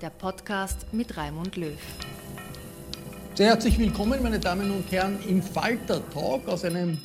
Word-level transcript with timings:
der 0.00 0.10
Podcast 0.10 0.92
mit 0.92 1.16
Raimund 1.16 1.56
Löw. 1.56 1.78
Sehr 3.34 3.48
herzlich 3.48 3.78
willkommen, 3.78 4.22
meine 4.22 4.38
Damen 4.38 4.70
und 4.70 4.90
Herren, 4.92 5.18
im 5.26 5.42
Falter 5.42 6.02
Talk 6.10 6.46
aus 6.48 6.64
einem 6.64 6.98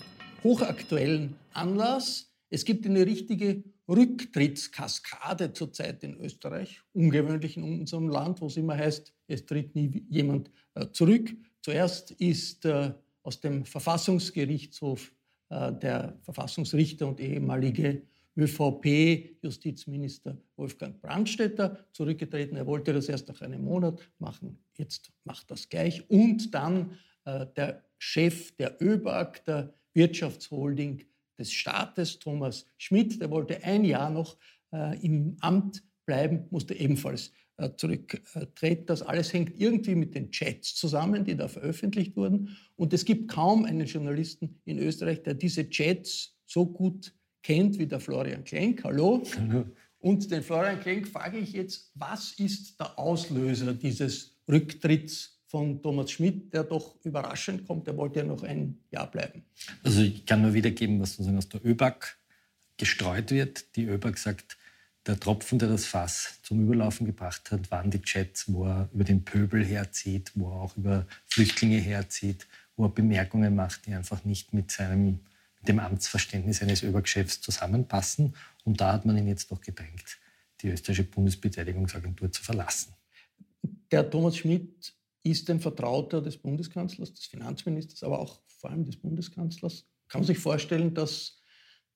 hochaktuellen 0.44 1.36
Anlass. 1.54 2.32
Es 2.50 2.66
gibt 2.66 2.86
eine 2.86 3.06
richtige 3.06 3.64
Rücktrittskaskade 3.88 5.54
zurzeit 5.54 6.04
in 6.04 6.16
Österreich, 6.18 6.82
ungewöhnlich 6.94 7.56
in 7.56 7.64
unserem 7.64 8.10
Land, 8.10 8.42
wo 8.42 8.48
es 8.48 8.58
immer 8.58 8.78
heißt, 8.78 9.14
es 9.28 9.46
tritt 9.46 9.74
nie 9.76 10.06
jemand 10.10 10.52
äh, 10.74 10.88
zurück. 10.92 11.34
Zuerst 11.62 12.12
ist 12.12 12.66
äh, 12.66 12.94
aus 13.24 13.40
dem 13.40 13.66
Verfassungsgerichtshof 13.66 15.14
äh, 15.50 15.72
der 15.74 16.18
Verfassungsrichter 16.24 17.08
und 17.08 17.20
ehemalige 17.20 18.02
ÖVP-Justizminister 18.38 20.38
Wolfgang 20.56 21.00
Brandstätter 21.02 21.86
zurückgetreten. 21.92 22.58
Er 22.58 22.66
wollte 22.66 22.94
das 22.94 23.10
erst 23.10 23.28
nach 23.28 23.42
einem 23.42 23.64
Monat 23.64 24.00
machen, 24.20 24.58
jetzt 24.78 25.12
macht 25.24 25.52
das 25.52 25.70
gleich. 25.70 26.10
Und 26.10 26.54
dann 26.54 26.98
äh, 27.26 27.46
der 27.56 27.84
Chef 27.98 28.56
der 28.56 28.82
ÖBAG, 28.82 29.44
der 29.46 29.74
Wirtschaftsholding 29.94 31.06
des 31.38 31.52
Staates, 31.52 32.20
Thomas 32.20 32.66
Schmidt, 32.78 33.22
der 33.22 33.30
wollte 33.30 33.64
ein 33.64 33.84
Jahr 33.84 34.10
noch 34.10 34.38
äh, 34.74 35.00
im 35.06 35.38
Amt 35.42 35.84
bleiben, 36.06 36.48
musste 36.50 36.74
ebenfalls 36.74 37.32
äh, 37.58 37.70
zurücktreten. 37.76 38.86
Das 38.86 39.02
alles 39.02 39.34
hängt 39.34 39.60
irgendwie 39.60 39.96
mit 39.96 40.16
den 40.16 40.32
Chats 40.32 40.76
zusammen, 40.76 41.26
die 41.26 41.36
da 41.36 41.48
veröffentlicht 41.48 42.16
wurden. 42.16 42.58
Und 42.76 42.94
es 42.94 43.06
gibt 43.06 43.30
kaum 43.30 43.66
einen 43.66 43.86
Journalisten 43.86 44.62
in 44.66 44.80
Österreich, 44.80 45.22
der 45.24 45.36
diese 45.36 45.70
Chats 45.70 46.38
so 46.46 46.66
gut 46.66 47.14
kennt 47.44 47.80
wie 47.80 47.88
der 47.88 48.00
Florian 48.00 48.44
Klenk. 48.44 48.84
Hallo. 48.84 49.24
Hallo. 49.38 49.66
Und 50.00 50.32
den 50.32 50.42
Florian 50.42 50.80
Klenk 50.80 51.08
frage 51.08 51.38
ich 51.38 51.54
jetzt, 51.54 51.92
was 51.96 52.32
ist 52.34 52.80
der 52.80 52.98
Auslöser 52.98 53.74
dieses 53.74 54.36
Rücktritts 54.50 55.40
von 55.46 55.82
Thomas 55.82 56.12
Schmidt, 56.12 56.54
der 56.54 56.64
doch 56.64 56.96
überraschend 57.04 57.68
kommt? 57.68 57.86
Der 57.86 57.96
wollte 57.98 58.20
ja 58.20 58.26
noch 58.26 58.44
ein 58.44 58.80
Jahr 58.90 59.10
bleiben. 59.10 59.44
Also 59.84 60.02
ich 60.02 60.26
kann 60.26 60.42
nur 60.42 60.54
wiedergeben, 60.54 61.00
was 61.00 61.12
sozusagen 61.12 61.38
aus 61.38 61.50
der 61.50 61.64
ÖBAG 61.64 62.18
gestreut 62.78 63.32
wird. 63.32 63.76
Die 63.76 63.86
ÖBAG 63.86 64.18
sagt, 64.18 64.58
der 65.06 65.20
Tropfen, 65.20 65.60
der 65.60 65.70
das 65.70 65.86
Fass 65.86 66.40
zum 66.44 66.64
Überlaufen 66.64 67.06
gebracht 67.06 67.52
hat, 67.52 67.72
waren 67.72 67.92
die 67.92 68.02
Chats, 68.02 68.52
wo 68.52 68.66
er 68.66 68.90
über 68.94 69.04
den 69.04 69.24
Pöbel 69.24 69.66
herzieht, 69.66 70.32
wo 70.36 70.50
er 70.50 70.62
auch 70.62 70.78
über 70.78 71.08
Flüchtlinge 71.28 71.78
herzieht, 71.78 72.48
wo 72.76 72.86
er 72.86 72.90
Bemerkungen 72.90 73.56
macht, 73.56 73.86
die 73.86 73.94
einfach 73.94 74.24
nicht 74.26 74.54
mit 74.54 74.72
seinem 74.72 75.20
dem 75.68 75.80
Amtsverständnis 75.80 76.62
eines 76.62 76.84
Obergeschäfts 76.84 77.42
zusammenpassen. 77.42 78.36
Und 78.64 78.82
da 78.82 78.94
hat 78.94 79.06
man 79.06 79.18
ihn 79.18 79.28
jetzt 79.28 79.52
doch 79.52 79.62
gedrängt, 79.62 80.20
die 80.62 80.70
österreichische 80.70 81.10
Bundesbeteiligungsagentur 81.10 82.32
zu 82.32 82.44
verlassen. 82.44 82.94
Der 83.92 84.10
Thomas 84.10 84.38
Schmidt 84.38 84.94
ist 85.24 85.50
ein 85.50 85.60
Vertrauter 85.60 86.22
des 86.22 86.38
Bundeskanzlers, 86.38 87.14
des 87.14 87.26
Finanzministers, 87.26 88.04
aber 88.04 88.20
auch 88.20 88.42
vor 88.48 88.72
allem 88.72 88.86
des 88.86 88.98
Bundeskanzlers. 88.98 89.86
Kann 90.08 90.22
man 90.22 90.28
sich 90.28 90.40
vorstellen, 90.40 90.94
dass 90.94 91.42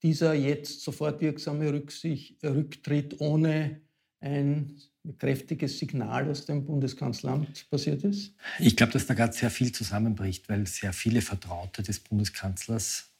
dieser 0.04 0.34
jetzt 0.34 0.82
sofort 0.82 1.22
wirksame 1.22 1.72
Rücktritt 1.74 3.20
ohne 3.20 3.82
ein 4.20 4.80
kräftiges 5.18 5.80
Signal 5.80 6.30
aus 6.30 6.46
dem 6.46 6.66
Bundeskanzleramt 6.66 7.70
passiert 7.70 8.04
ist? 8.04 8.34
Ich 8.60 8.76
glaube, 8.76 8.94
dass 8.94 9.08
da 9.08 9.14
gerade 9.14 9.34
sehr 9.34 9.50
viel 9.50 9.72
zusammenbricht, 9.72 10.48
weil 10.50 10.68
sehr 10.68 10.94
viele 10.94 11.22
Vertraute 11.22 11.84
des 11.84 12.00
Bundeskanzlers 12.00 13.15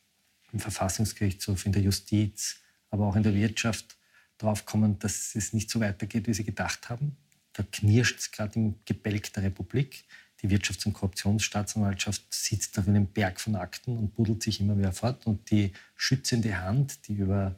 im 0.56 0.62
Verfassungsgerichtshof, 0.62 1.66
in 1.66 1.74
der 1.74 1.82
Justiz, 1.82 2.62
aber 2.90 3.06
auch 3.06 3.16
in 3.16 3.24
der 3.24 3.36
Wirtschaft 3.36 3.98
drauf 4.38 4.66
kommen, 4.66 4.98
dass 5.00 5.36
es 5.36 5.54
nicht 5.54 5.70
so 5.70 5.80
weitergeht, 5.82 6.28
wie 6.28 6.34
sie 6.34 6.46
gedacht 6.46 6.90
haben. 6.90 7.18
Da 7.54 7.64
knirscht 7.64 8.20
es 8.20 8.32
gerade 8.32 8.56
im 8.56 8.76
Gebälk 8.86 9.32
der 9.34 9.44
Republik. 9.44 10.06
Die 10.42 10.50
Wirtschafts- 10.50 10.86
und 10.86 10.94
Korruptionsstaatsanwaltschaft 10.94 12.24
sitzt 12.34 12.80
auf 12.80 12.88
einem 12.88 13.08
Berg 13.08 13.40
von 13.40 13.56
Akten 13.56 13.98
und 13.98 14.16
buddelt 14.16 14.44
sich 14.44 14.62
immer 14.62 14.76
mehr 14.76 14.94
fort. 14.94 15.28
Und 15.28 15.50
die 15.52 15.74
schützende 15.96 16.58
Hand, 16.62 17.08
die 17.08 17.16
über 17.16 17.56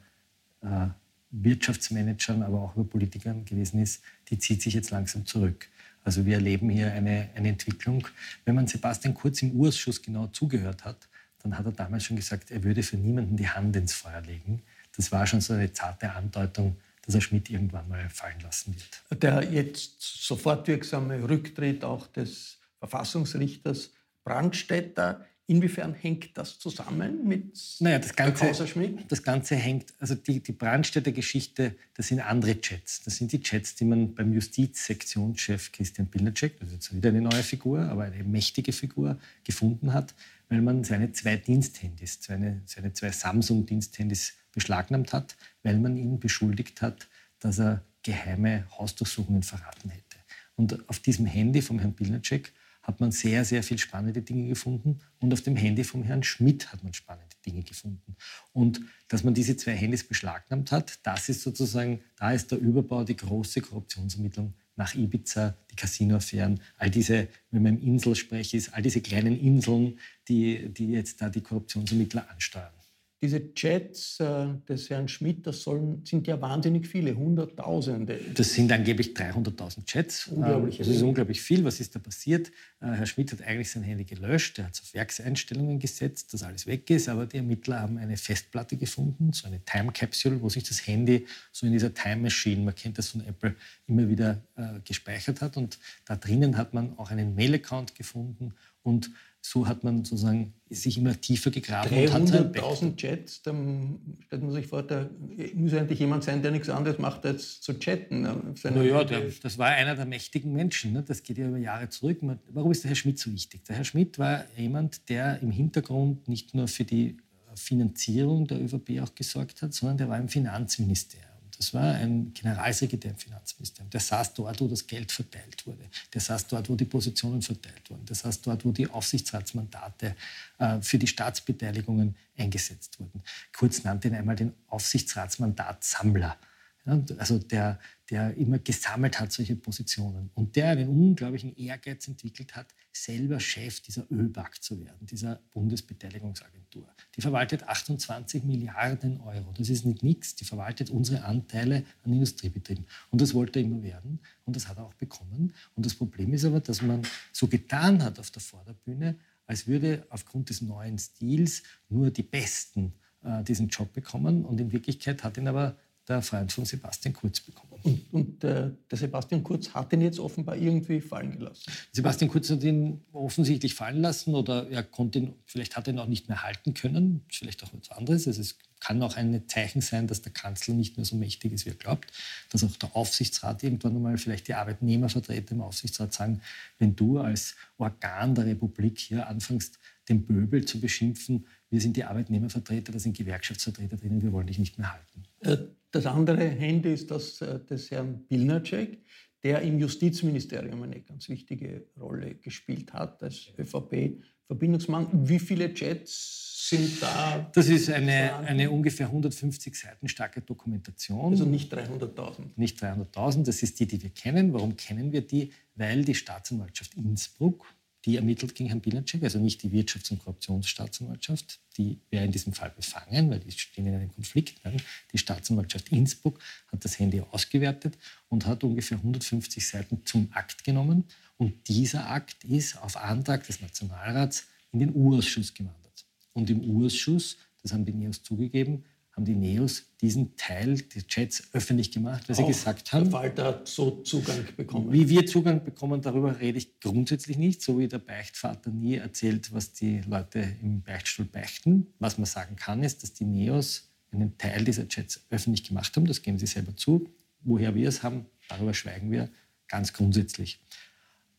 äh, 0.62 0.88
Wirtschaftsmanagern, 1.32 2.42
aber 2.42 2.62
auch 2.62 2.76
über 2.76 2.86
Politikern 2.86 3.46
gewesen 3.46 3.82
ist, 3.82 4.04
die 4.30 4.40
zieht 4.40 4.62
sich 4.62 4.74
jetzt 4.74 4.90
langsam 4.90 5.26
zurück. 5.26 5.70
Also 6.04 6.26
wir 6.26 6.36
erleben 6.36 6.70
hier 6.70 6.92
eine, 6.94 7.30
eine 7.36 7.50
Entwicklung. 7.50 8.08
Wenn 8.46 8.56
man 8.56 8.66
Sebastian 8.66 9.14
Kurz 9.14 9.42
im 9.42 9.52
Urschuss 9.52 10.02
genau 10.02 10.28
zugehört 10.28 10.86
hat, 10.86 11.08
dann 11.44 11.58
hat 11.58 11.66
er 11.66 11.72
damals 11.72 12.04
schon 12.04 12.18
gesagt, 12.18 12.52
er 12.52 12.64
würde 12.64 12.84
für 12.84 12.98
niemanden 12.98 13.38
die 13.38 13.48
Hand 13.48 13.76
ins 13.76 13.94
Feuer 13.94 14.22
legen. 14.22 14.62
Das 14.96 15.12
war 15.12 15.26
schon 15.28 15.42
so 15.42 15.54
eine 15.54 15.72
zarte 15.72 16.12
Andeutung, 16.12 16.78
dass 17.06 17.16
er 17.16 17.22
Schmidt 17.22 17.50
irgendwann 17.50 17.88
mal 17.88 18.10
fallen 18.10 18.40
lassen 18.42 18.76
wird. 18.76 19.22
Der 19.22 19.44
jetzt 19.44 20.02
sofort 20.02 20.68
wirksame 20.68 21.28
Rücktritt 21.28 21.84
auch 21.84 22.08
des 22.08 22.58
Verfassungsrichters 22.80 23.92
Brandstätter, 24.24 25.26
inwiefern 25.48 25.94
hängt 25.94 26.38
das 26.38 26.60
zusammen 26.60 27.26
mit 27.26 27.58
naja, 27.80 28.00
das 28.00 28.14
Ganze, 28.14 28.68
Schmidt? 28.68 29.10
Das 29.10 29.24
Ganze 29.24 29.56
hängt, 29.56 29.94
also 30.00 30.16
die, 30.16 30.42
die 30.42 30.52
Brandstätter 30.52 31.14
Geschichte, 31.14 31.76
das 31.94 32.08
sind 32.08 32.20
andere 32.20 32.60
Chats. 32.60 33.04
Das 33.04 33.16
sind 33.16 33.32
die 33.32 33.42
Chats, 33.42 33.76
die 33.76 33.86
man 33.86 34.14
beim 34.14 34.34
Justizsektionschef 34.34 35.72
Christian 35.72 36.08
Pilnacek, 36.08 36.60
das 36.60 36.70
ist 36.70 36.74
jetzt 36.74 36.96
wieder 36.96 37.10
eine 37.10 37.22
neue 37.22 37.44
Figur, 37.44 37.80
aber 37.84 38.04
eine 38.04 38.24
mächtige 38.26 38.74
Figur, 38.74 39.18
gefunden 39.46 39.94
hat 39.94 40.14
weil 40.50 40.62
man 40.62 40.84
seine 40.84 41.12
zwei 41.12 41.38
Diensthandys, 41.38 42.20
seine, 42.22 42.62
seine 42.66 42.94
zwei 42.94 43.12
Samsung-Diensthandys 43.12 44.34
beschlagnahmt 44.54 45.14
hat, 45.14 45.36
weil 45.64 45.78
man 45.80 45.98
ihn 45.98 46.20
beschuldigt 46.20 46.82
hat, 46.82 47.08
dass 47.40 47.60
er 47.60 47.84
geheime 48.04 48.66
Hausdurchsuchungen 48.78 49.44
verraten 49.44 49.90
hätte. 49.90 50.18
Und 50.56 50.90
auf 50.90 51.00
diesem 51.00 51.26
Handy 51.26 51.62
vom 51.62 51.80
Herrn 51.80 51.94
Pilnacek 51.94 52.54
hat 52.82 53.02
man 53.02 53.12
sehr, 53.12 53.44
sehr 53.44 53.64
viel 53.64 53.78
spannende 53.78 54.22
Dinge 54.22 54.48
gefunden 54.48 55.00
und 55.20 55.34
auf 55.34 55.42
dem 55.42 55.58
Handy 55.58 55.84
vom 55.84 56.04
Herrn 56.04 56.24
Schmidt 56.24 56.72
hat 56.72 56.84
man 56.84 56.94
spannende 56.94 57.36
Dinge 57.46 57.62
gefunden. 57.62 58.16
Und 58.54 58.80
dass 59.10 59.26
man 59.26 59.34
diese 59.34 59.58
zwei 59.58 59.74
Handys 59.74 60.08
beschlagnahmt 60.08 60.72
hat, 60.72 61.00
das 61.04 61.28
ist 61.28 61.42
sozusagen, 61.42 62.02
da 62.16 62.32
ist 62.32 62.52
der 62.52 62.60
Überbau, 62.60 63.04
die 63.04 63.18
große 63.18 63.60
Korruptionsermittlung 63.62 64.54
nach 64.78 64.96
Ibiza, 64.96 65.58
die 65.72 65.76
Casino-Affären, 65.76 66.62
all 66.78 66.90
diese, 66.90 67.28
wenn 67.52 67.64
man 67.64 67.78
im 67.78 67.84
Insel 67.84 68.16
spreche, 68.16 68.58
ist 68.58 68.74
all 68.74 68.82
diese 68.82 69.02
kleinen 69.02 69.38
Inseln, 69.40 70.00
die, 70.30 70.70
die 70.70 70.92
jetzt 70.92 71.22
da 71.22 71.30
die 71.30 71.42
Korruptionsermittler 71.42 72.30
ansteuern. 72.30 72.72
Diese 73.20 73.54
Chats 73.54 74.20
äh, 74.20 74.48
des 74.70 74.92
Herrn 74.92 75.08
Schmidt, 75.08 75.48
das 75.48 75.64
sollen, 75.64 76.06
sind 76.06 76.28
ja 76.28 76.40
wahnsinnig 76.40 76.88
viele, 76.88 77.16
Hunderttausende. 77.16 78.20
Das 78.36 78.54
sind 78.54 78.72
angeblich 78.72 79.16
300.000 79.16 79.86
Chats. 79.86 80.28
Unglaublich. 80.28 80.78
Das 80.78 80.88
ist 80.88 81.02
unglaublich 81.02 81.42
viel. 81.42 81.64
Was 81.64 81.80
ist 81.80 81.96
da 81.96 82.00
passiert? 82.00 82.52
Äh, 82.80 82.92
Herr 82.92 83.08
Schmidt 83.08 83.32
hat 83.32 83.42
eigentlich 83.42 83.72
sein 83.72 83.82
Handy 83.82 84.06
gelöscht, 84.06 84.60
er 84.60 84.66
hat 84.66 84.76
es 84.76 84.82
auf 84.82 84.94
Werkseinstellungen 84.94 85.80
gesetzt, 85.80 86.32
dass 86.34 86.44
alles 86.44 86.68
weg 86.68 86.88
ist, 86.92 87.10
aber 87.10 87.26
die 87.26 87.38
Ermittler 87.38 87.80
haben 87.80 87.98
eine 87.98 88.18
Festplatte 88.18 88.78
gefunden, 88.78 89.34
so 89.34 89.48
eine 89.48 89.66
Time 89.66 89.92
Capsule, 89.92 90.40
wo 90.42 90.50
sich 90.50 90.64
das 90.64 90.86
Handy 90.86 91.26
so 91.52 91.66
in 91.66 91.72
dieser 91.72 91.94
Time 91.94 92.18
Machine, 92.18 92.64
man 92.64 92.76
kennt 92.76 93.00
das 93.00 93.10
von 93.10 93.26
Apple, 93.26 93.56
immer 93.88 94.08
wieder 94.08 94.44
äh, 94.56 94.80
gespeichert 94.84 95.42
hat. 95.42 95.58
Und 95.58 95.80
da 96.06 96.16
drinnen 96.16 96.56
hat 96.56 96.76
man 96.76 96.98
auch 97.00 97.10
einen 97.10 97.34
Mail-Account 97.34 97.96
gefunden 97.96 98.54
und 98.84 99.10
so 99.42 99.68
hat 99.68 99.84
man 99.84 100.04
sozusagen 100.04 100.54
sich 100.70 100.98
immer 100.98 101.20
tiefer 101.20 101.52
gegraben. 101.52 101.90
300.000 101.90 102.96
Chats, 102.98 103.42
dann 103.42 104.18
stellt 104.26 104.44
man 104.44 104.52
sich 104.52 104.68
vor, 104.68 104.84
da 104.84 105.10
muss 105.54 105.74
eigentlich 105.74 106.00
jemand 106.00 106.24
sein, 106.24 106.42
der 106.42 106.52
nichts 106.52 106.70
anderes 106.70 107.00
macht, 107.00 107.26
als 107.26 107.62
zu 107.62 107.80
chatten. 107.80 108.24
Naja, 108.64 109.04
das 109.04 109.58
war 109.58 109.68
einer 109.68 109.96
der 109.96 110.06
mächtigen 110.06 110.52
Menschen. 110.52 110.94
Ne? 110.94 111.04
Das 111.04 111.24
geht 111.24 111.38
ja 111.38 111.48
über 111.48 111.58
Jahre 111.58 111.88
zurück. 111.90 112.20
Warum 112.50 112.72
ist 112.72 112.84
der 112.84 112.90
Herr 112.90 112.96
Schmidt 112.96 113.20
so 113.20 113.32
wichtig? 113.32 113.64
Der 113.66 113.78
Herr 113.78 113.86
Schmidt 113.86 114.20
war 114.20 114.44
jemand, 114.58 115.08
der 115.10 115.42
im 115.42 115.52
Hintergrund 115.52 116.28
nicht 116.28 116.54
nur 116.54 116.68
für 116.68 116.84
die 116.84 117.18
Finanzierung 117.56 118.46
der 118.48 118.62
ÖVP 118.62 119.02
auch 119.02 119.16
gesorgt 119.16 119.62
hat, 119.62 119.74
sondern 119.74 119.98
der 119.98 120.10
war 120.10 120.20
im 120.20 120.28
Finanzministerium. 120.28 121.27
Das 121.58 121.74
war 121.74 121.96
ein 121.96 122.34
Generalsekretär 122.34 123.12
im 123.12 123.18
Finanzministerium. 123.18 123.90
Der 123.90 124.00
saß 124.00 124.34
dort, 124.36 124.62
wo 124.62 124.68
das 124.68 124.86
Geld 124.86 125.12
verteilt 125.12 125.66
wurde. 125.66 125.90
Der 126.14 126.22
saß 126.22 126.48
dort, 126.48 126.70
wo 126.70 126.76
die 126.76 126.86
Positionen 126.86 127.42
verteilt 127.42 127.90
wurden. 127.90 128.06
Der 128.06 128.16
saß 128.16 128.42
dort, 128.42 128.64
wo 128.64 128.72
die 128.72 128.88
Aufsichtsratsmandate 128.88 130.16
äh, 130.60 130.82
für 130.82 131.00
die 131.00 131.08
Staatsbeteiligungen 131.08 132.16
eingesetzt 132.38 133.00
wurden. 133.00 133.24
Kurz 133.56 133.84
nannte 133.84 134.08
ihn 134.08 134.16
einmal 134.16 134.36
den 134.36 134.54
Aufsichtsratsmandatsammler. 134.68 136.38
Also 136.88 137.38
der, 137.40 137.80
der 138.10 138.36
immer 138.38 138.60
gesammelt 138.60 139.20
hat 139.20 139.32
solche 139.34 139.56
Positionen 139.56 140.30
und 140.36 140.56
der 140.56 140.70
einen 140.70 140.88
unglaublichen 140.88 141.56
Ehrgeiz 141.58 142.08
entwickelt 142.08 142.56
hat, 142.56 142.68
selber 142.94 143.40
Chef 143.40 143.82
dieser 143.82 144.10
ÖBAG 144.12 144.62
zu 144.62 144.80
werden, 144.80 145.06
dieser 145.06 145.40
Bundesbeteiligungsagentur. 145.52 146.88
Die 147.16 147.22
verwaltet 147.22 147.64
28 147.64 148.44
Milliarden 148.44 149.20
Euro. 149.22 149.54
Das 149.58 149.70
ist 149.70 149.86
nicht 149.86 150.04
nichts. 150.04 150.36
Die 150.36 150.46
verwaltet 150.46 150.90
unsere 150.90 151.24
Anteile 151.24 151.84
an 152.04 152.14
Industriebetrieben. 152.14 152.86
Und 153.12 153.22
das 153.22 153.34
wollte 153.34 153.60
er 153.60 153.66
immer 153.66 153.84
werden 153.84 154.20
und 154.46 154.56
das 154.56 154.68
hat 154.68 154.78
er 154.78 154.86
auch 154.86 154.94
bekommen. 154.94 155.54
Und 155.76 155.86
das 155.86 155.94
Problem 155.94 156.34
ist 156.34 156.46
aber, 156.46 156.60
dass 156.60 156.82
man 156.82 157.02
so 157.32 157.48
getan 157.48 158.04
hat 158.04 158.20
auf 158.20 158.32
der 158.32 158.42
Vorderbühne, 158.42 159.16
als 159.46 159.68
würde 159.68 160.06
aufgrund 160.10 160.50
des 160.50 160.62
neuen 160.62 160.98
Stils 160.98 161.64
nur 161.90 162.12
die 162.12 162.24
Besten 162.24 162.94
äh, 163.24 163.44
diesen 163.44 163.70
Job 163.70 163.94
bekommen. 163.94 164.46
Und 164.46 164.60
in 164.60 164.72
Wirklichkeit 164.72 165.24
hat 165.24 165.38
ihn 165.38 165.48
aber 165.48 165.78
der 166.08 166.22
Freund 166.22 166.52
von 166.52 166.66
Sebastian 166.66 167.14
Kurz 167.14 167.40
bekommen. 167.42 167.68
Und, 167.84 168.14
und 168.14 168.44
äh, 168.44 168.72
der 168.90 168.98
Sebastian 168.98 169.44
Kurz 169.44 169.70
hat 169.70 169.92
ihn 169.94 170.02
jetzt 170.02 170.20
offenbar 170.20 170.56
irgendwie 170.56 171.02
fallen 171.02 171.38
gelassen. 171.38 171.72
Sebastian 171.92 172.30
Kurz 172.30 172.50
hat 172.50 172.64
ihn 172.64 173.02
offensichtlich 173.12 173.76
fallen 173.76 174.02
lassen 174.02 174.34
oder 174.34 174.70
er 174.70 174.84
konnte 174.84 175.20
ihn, 175.20 175.34
vielleicht 175.46 175.76
hat 175.76 175.88
er 175.88 175.94
ihn 175.94 176.00
auch 176.00 176.08
nicht 176.08 176.30
mehr 176.30 176.44
halten 176.44 176.74
können, 176.74 177.26
vielleicht 177.30 177.64
auch 177.64 177.74
etwas 177.74 177.98
anderes. 177.98 178.28
Also 178.28 178.42
es 178.42 178.58
kann 178.80 179.02
auch 179.02 179.16
ein 179.16 179.48
Zeichen 179.48 179.82
sein, 179.82 180.08
dass 180.08 180.22
der 180.22 180.32
Kanzler 180.32 180.74
nicht 180.74 180.98
mehr 180.98 181.06
so 181.06 181.16
mächtig 181.16 181.52
ist, 181.52 181.66
wie 181.66 181.72
er 181.72 181.76
glaubt, 181.76 182.12
dass 182.52 182.64
auch 182.64 182.76
der 182.78 182.96
Aufsichtsrat 182.96 183.64
irgendwann 183.64 183.96
einmal 183.96 184.18
vielleicht 184.18 184.48
die 184.48 184.54
Arbeitnehmervertreter 184.54 185.54
im 185.54 185.62
Aufsichtsrat 185.62 186.14
sagen, 186.14 186.42
wenn 186.78 186.96
du 186.96 187.20
als 187.20 187.56
Organ 187.78 188.36
der 188.36 188.46
Republik 188.46 189.00
hier 189.00 189.28
anfängst, 189.28 189.80
den 190.10 190.26
Böbel 190.26 190.64
zu 190.64 190.80
beschimpfen, 190.80 191.48
wir 191.70 191.82
sind 191.82 191.98
die 191.98 192.06
Arbeitnehmervertreter, 192.06 192.92
da 192.94 193.00
sind 193.00 193.18
Gewerkschaftsvertreter 193.18 193.98
drinnen, 193.98 194.22
wir 194.22 194.32
wollen 194.32 194.48
dich 194.48 194.60
nicht 194.60 194.78
mehr 194.78 194.94
halten. 194.94 195.24
Äh, 195.42 195.58
das 195.92 196.06
andere 196.06 196.46
Handy 196.46 196.94
ist 196.94 197.12
das 197.12 197.42
äh, 197.42 197.60
des 197.60 197.92
Herrn 197.92 198.26
Pilnacek, 198.28 199.00
der 199.44 199.62
im 199.62 199.80
Justizministerium 199.80 200.84
eine 200.84 201.02
ganz 201.02 201.30
wichtige 201.30 201.86
Rolle 202.00 202.36
gespielt 202.36 202.94
hat 202.94 203.22
als 203.24 203.52
ÖVP-Verbindungsmann. 203.58 205.08
Wie 205.28 205.40
viele 205.40 205.74
Chats 205.74 206.70
sind 206.70 207.02
da? 207.02 207.50
Das 207.54 207.70
ist 207.70 207.90
eine, 207.90 208.36
eine 208.38 208.70
ungefähr 208.72 209.08
150 209.08 209.76
Seiten 209.76 210.08
starke 210.08 210.42
Dokumentation. 210.42 211.32
Also 211.32 211.46
nicht 211.46 211.74
300.000. 211.74 212.50
Nicht 212.56 212.84
300.000, 212.84 213.44
das 213.46 213.64
ist 213.64 213.80
die, 213.80 213.86
die 213.86 214.02
wir 214.02 214.10
kennen. 214.10 214.54
Warum 214.54 214.76
kennen 214.76 215.12
wir 215.12 215.22
die? 215.22 215.54
Weil 215.76 216.04
die 216.04 216.16
Staatsanwaltschaft 216.16 216.96
Innsbruck 216.96 217.66
die 218.08 218.16
ermittelt 218.16 218.56
gegen 218.56 218.70
Herrn 218.70 218.80
Bilacek, 218.80 219.22
also 219.22 219.38
nicht 219.38 219.62
die 219.64 219.70
Wirtschafts- 219.70 220.12
und 220.12 220.20
Korruptionsstaatsanwaltschaft, 220.20 221.60
die 221.76 222.00
wäre 222.10 222.24
in 222.24 222.32
diesem 222.32 222.54
Fall 222.54 222.70
befangen, 222.70 223.30
weil 223.30 223.42
die 223.42 223.52
stehen 223.52 223.86
in 223.86 223.94
einem 223.94 224.14
Konflikt. 224.14 224.64
Nein, 224.64 224.82
die 225.12 225.18
Staatsanwaltschaft 225.18 225.90
Innsbruck 225.90 226.40
hat 226.72 226.86
das 226.86 226.98
Handy 227.00 227.20
ausgewertet 227.20 227.98
und 228.30 228.46
hat 228.46 228.64
ungefähr 228.64 228.98
150 228.98 229.68
Seiten 229.68 230.06
zum 230.06 230.30
Akt 230.32 230.64
genommen. 230.64 231.04
Und 231.36 231.68
dieser 231.68 232.10
Akt 232.10 232.46
ist 232.46 232.82
auf 232.82 232.96
Antrag 232.96 233.46
des 233.46 233.60
Nationalrats 233.60 234.48
in 234.72 234.80
den 234.80 234.96
U-Ausschuss 234.96 235.54
gewandert. 235.54 236.06
Und 236.32 236.50
im 236.50 236.62
U-Ausschuss, 236.62 237.36
das 237.62 237.74
haben 237.74 237.84
die 237.84 237.92
NEOS 237.92 238.24
zugegeben, 238.24 238.86
haben 239.18 239.26
die 239.26 239.36
Neos 239.36 239.84
diesen 240.00 240.36
Teil 240.38 240.76
des 240.76 241.08
Chats 241.08 241.50
öffentlich 241.52 241.92
gemacht, 241.92 242.30
weil 242.30 242.36
sie 242.36 242.46
gesagt 242.46 242.94
haben. 242.94 243.06
Der 243.06 243.12
Falter 243.12 243.46
hat 243.46 243.68
so 243.68 244.04
Zugang 244.04 244.46
bekommen. 244.56 244.94
Wie 244.94 245.10
wir 245.10 245.26
Zugang 245.26 245.64
bekommen, 245.64 246.04
darüber 246.04 246.40
rede 246.40 246.60
ich 246.60 246.80
grundsätzlich 246.80 247.40
nicht, 247.40 247.64
so 247.64 247.80
wie 247.80 247.88
der 247.88 247.98
Beichtvater 247.98 248.70
nie 248.70 248.96
erzählt, 248.96 249.52
was 249.52 249.74
die 249.74 250.02
Leute 250.02 250.48
im 250.62 250.84
Beichtstuhl 250.84 251.26
beichten. 251.26 251.88
Was 251.98 252.20
man 252.20 252.26
sagen 252.26 252.58
kann, 252.58 252.84
ist, 252.84 253.02
dass 253.02 253.14
die 253.14 253.26
Neos 253.26 253.90
einen 254.12 254.38
Teil 254.38 254.64
dieser 254.64 254.88
Chats 254.88 255.26
öffentlich 255.32 255.64
gemacht 255.64 255.96
haben, 255.96 256.06
das 256.06 256.22
geben 256.22 256.38
sie 256.38 256.46
selber 256.46 256.76
zu. 256.76 257.10
Woher 257.42 257.74
wir 257.74 257.90
es 257.90 258.04
haben, 258.04 258.28
darüber 258.50 258.76
schweigen 258.76 259.12
wir 259.12 259.30
ganz 259.68 259.94
grundsätzlich. 259.94 260.62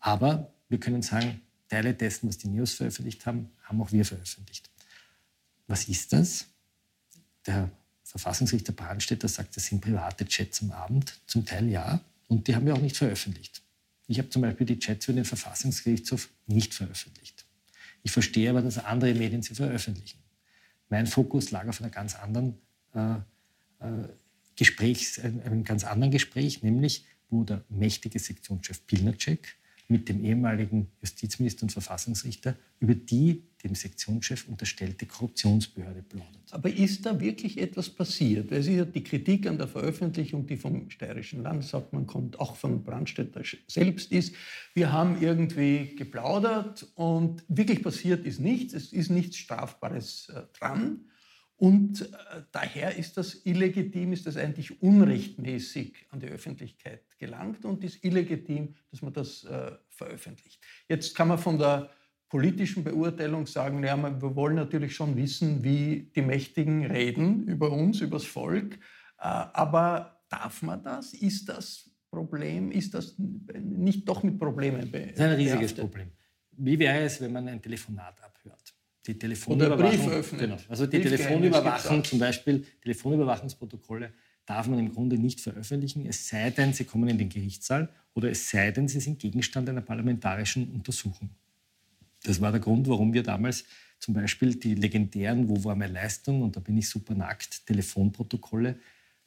Aber 0.01 0.53
wir 0.69 0.81
können 0.81 1.03
sagen, 1.03 1.43
Teile 1.69 1.95
dessen, 1.95 2.29
was 2.29 2.39
die 2.39 2.49
Neos 2.49 2.73
veröffentlicht 2.73 3.25
haben, 3.25 3.51
haben 3.63 3.81
auch 3.81 3.93
wir 3.93 4.05
veröffentlicht. 4.05 4.69
Was 5.69 5.89
ist 5.89 6.13
das? 6.13 6.47
Der 7.49 7.71
Verfassungsrichter 8.05 8.73
Brandstätter 8.73 9.29
sagt, 9.29 9.57
das 9.57 9.67
sind 9.67 9.81
private 9.81 10.25
Chats 10.27 10.63
am 10.63 10.71
Abend. 10.71 11.21
Zum 11.27 11.45
Teil 11.45 11.69
ja. 11.69 12.01
Und 12.29 12.47
die 12.47 12.55
haben 12.55 12.67
wir 12.67 12.75
auch 12.75 12.81
nicht 12.81 12.97
veröffentlicht. 12.97 13.63
Ich 14.07 14.19
habe 14.19 14.31
zum 14.31 14.43
Beispiel 14.43 14.67
die 14.67 14.79
Chats 14.79 15.07
für 15.07 15.13
den 15.13 15.25
Verfassungsgerichtshof 15.25 16.29
nicht 16.47 16.75
veröffentlicht. 16.75 17.45
Ich 18.03 18.11
verstehe 18.13 18.49
aber, 18.51 18.63
dass 18.63 18.79
andere 18.79 19.13
Medien 19.15 19.43
sie 19.43 19.55
veröffentlichen. 19.55 20.19
Mein 20.89 21.07
Fokus 21.07 21.51
lag 21.51 21.67
auf 21.69 21.81
einer 21.81 21.91
ganz 21.91 22.15
anderen 22.15 22.55
äh, 22.95 23.17
äh, 23.81 24.09
Gesprächs, 24.57 25.19
einem 25.19 25.65
ganz 25.65 25.85
anderen 25.85 26.11
Gespräch, 26.11 26.63
nämlich 26.63 27.05
wo 27.29 27.45
der 27.45 27.63
mächtige 27.69 28.19
Sektionschef 28.19 28.87
Pilnacek 28.87 29.57
mit 29.89 30.09
dem 30.09 30.23
ehemaligen 30.23 30.89
Justizminister 31.01 31.63
und 31.63 31.73
Verfassungsrichter 31.73 32.55
über 32.79 32.95
die 32.95 33.43
dem 33.65 33.75
Sektionschef 33.75 34.47
unterstellte 34.49 35.07
Korruptionsbehörde 35.07 36.03
plaudert. 36.03 36.53
Aber 36.53 36.71
ist 36.71 37.05
da 37.05 37.19
wirklich 37.19 37.59
etwas 37.59 37.91
passiert? 37.91 38.53
Es 38.53 38.67
ist 38.67 38.75
ja 38.75 38.85
die 38.85 39.03
Kritik 39.03 39.47
an 39.47 39.59
der 39.59 39.67
Veröffentlichung, 39.67 40.47
die 40.47 40.57
vom 40.57 40.91
Steirischen 40.91 41.43
Landeshauptmann 41.43 42.07
kommt, 42.07 42.39
auch 42.39 42.55
von 42.55 42.85
Brandstätter 42.85 43.43
selbst 43.67 44.13
ist, 44.13 44.35
wir 44.75 44.93
haben 44.93 45.21
irgendwie 45.21 45.97
geplaudert 45.97 46.87
und 46.95 47.43
wirklich 47.49 47.83
passiert 47.83 48.25
ist 48.27 48.39
nichts, 48.39 48.75
es 48.75 48.93
ist 48.93 49.11
nichts 49.11 49.37
Strafbares 49.37 50.29
äh, 50.29 50.43
dran. 50.57 51.07
Und 51.57 52.03
äh, 52.03 52.43
daher 52.53 52.97
ist 52.97 53.17
das 53.17 53.45
illegitim, 53.45 54.13
ist 54.13 54.27
das 54.27 54.37
eigentlich 54.37 54.81
unrechtmäßig 54.81 56.07
an 56.11 56.21
die 56.21 56.29
Öffentlichkeit 56.29 57.08
gelangt 57.19 57.65
und 57.65 57.85
ist 57.85 58.05
illegitim, 58.05 58.75
dass 58.91 59.03
man 59.03 59.13
das 59.13 59.45
äh, 59.45 59.73
veröffentlicht. 59.91 60.61
Jetzt 60.89 61.15
kann 61.15 61.29
man 61.29 61.39
von 61.39 61.59
der 61.59 61.91
politischen 62.29 62.85
Beurteilung 62.85 63.47
sagen, 63.47 63.83
ja, 63.83 63.97
wir 63.97 64.37
wollen 64.37 64.57
natürlich 64.57 64.95
schon 64.95 65.17
wissen, 65.17 65.65
wie 65.65 66.11
die 66.15 66.23
Mächtigen 66.23 66.87
reden 66.87 67.47
über 67.47 67.73
uns, 67.73 68.01
über 68.01 68.19
das 68.19 68.27
Volk. 68.27 68.75
Äh, 68.75 68.79
aber 69.23 70.23
darf 70.29 70.63
man 70.63 70.83
das? 70.83 71.15
Ist 71.15 71.49
das 71.49 71.91
Problem? 72.11 72.71
Ist 72.71 72.95
das 72.95 73.15
nicht 73.19 74.09
doch 74.09 74.23
mit 74.23 74.39
Problemen 74.39 74.91
behaftet? 74.91 75.19
Das 75.19 75.27
ist 75.27 75.33
ein 75.33 75.37
riesiges 75.37 75.75
Problem. 75.75 76.11
Wie 76.53 76.79
wäre 76.79 77.01
es, 77.01 77.21
wenn 77.21 77.33
man 77.33 77.49
ein 77.49 77.63
Telefonat 77.63 78.23
abhört? 78.23 78.75
Die 79.07 79.19
Telefonüberwachung, 79.19 80.39
genau. 80.39 80.57
Also 80.69 80.87
die 80.87 81.01
Telefonüberwachung, 81.01 82.05
zum 82.05 82.19
Beispiel 82.19 82.65
Telefonüberwachungsprotokolle, 82.83 84.13
darf 84.49 84.67
man 84.67 84.79
im 84.79 84.93
Grunde 84.93 85.19
nicht 85.19 85.41
veröffentlichen, 85.41 86.07
es 86.07 86.29
sei 86.29 86.51
denn, 86.51 86.73
sie 86.73 86.85
kommen 86.85 87.09
in 87.09 87.19
den 87.19 87.29
Gerichtssaal 87.29 87.91
oder 88.15 88.31
es 88.31 88.49
sei 88.49 88.71
denn, 88.71 88.89
sie 88.89 89.01
sind 89.01 89.19
Gegenstand 89.19 89.69
einer 89.69 89.83
parlamentarischen 89.83 90.73
Untersuchung. 90.73 91.31
Das 92.25 92.41
war 92.41 92.51
der 92.51 92.61
Grund, 92.61 92.89
warum 92.89 93.13
wir 93.13 93.23
damals 93.23 93.65
zum 93.99 94.15
Beispiel 94.15 94.55
die 94.55 94.75
legendären 94.75 95.49
Wo 95.49 95.63
war 95.65 95.75
meine 95.75 95.93
Leistung 95.93 96.43
und 96.43 96.57
da 96.57 96.61
bin 96.61 96.79
ich 96.79 96.89
super 96.89 97.15
nackt 97.15 97.67
Telefonprotokolle 97.67 98.77